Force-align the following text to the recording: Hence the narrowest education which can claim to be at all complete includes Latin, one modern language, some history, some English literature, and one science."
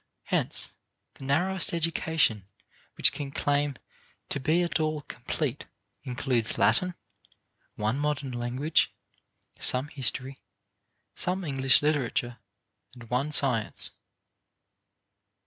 Hence 0.23 0.71
the 1.13 1.25
narrowest 1.25 1.75
education 1.75 2.47
which 2.95 3.13
can 3.13 3.29
claim 3.29 3.75
to 4.29 4.39
be 4.39 4.63
at 4.63 4.79
all 4.79 5.01
complete 5.03 5.67
includes 6.03 6.57
Latin, 6.57 6.95
one 7.75 7.99
modern 7.99 8.31
language, 8.31 8.91
some 9.59 9.89
history, 9.89 10.39
some 11.13 11.43
English 11.43 11.83
literature, 11.83 12.39
and 12.95 13.11
one 13.11 13.31
science." 13.31 13.91